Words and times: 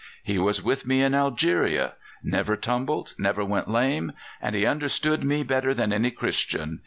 He 0.23 0.39
was 0.39 0.63
with 0.63 0.87
me 0.87 1.03
in 1.03 1.13
Algeria. 1.13 1.93
Never 2.23 2.55
tumbled, 2.57 3.13
never 3.19 3.45
went 3.45 3.69
lame. 3.69 4.13
And 4.41 4.55
he 4.55 4.65
understood 4.65 5.23
me 5.23 5.43
better 5.43 5.75
than 5.75 5.93
any 5.93 6.09
Christian. 6.09 6.79